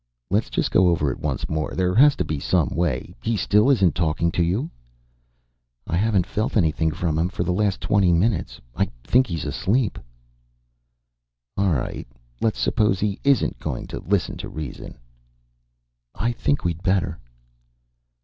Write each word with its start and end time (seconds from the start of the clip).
"Let's 0.31 0.49
just 0.49 0.71
go 0.71 0.87
over 0.89 1.11
it 1.11 1.19
once 1.19 1.47
more. 1.47 1.75
There 1.75 1.93
has 1.93 2.15
to 2.15 2.25
be 2.25 2.39
some 2.39 2.69
way. 2.69 3.13
He 3.21 3.37
still 3.37 3.69
isn't 3.69 3.93
talking 3.93 4.31
to 4.31 4.41
you?" 4.41 4.71
"I 5.85 5.95
haven't 5.95 6.25
felt 6.25 6.57
anything 6.57 6.89
from 6.89 7.19
him 7.19 7.29
for 7.29 7.43
the 7.43 7.53
last 7.53 7.79
twenty 7.81 8.11
minutes. 8.11 8.59
I 8.75 8.89
think 9.03 9.27
he's 9.27 9.45
asleep." 9.45 9.99
"All 11.55 11.73
right, 11.73 12.07
let's 12.41 12.57
suppose 12.57 12.99
he 12.99 13.19
isn't 13.23 13.59
going 13.59 13.85
to 13.93 13.99
listen 13.99 14.37
to 14.37 14.49
reason" 14.49 14.97
"I 16.15 16.31
think 16.31 16.65
we'd 16.65 16.81
better." 16.81 17.19